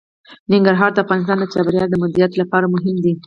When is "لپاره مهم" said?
2.41-2.95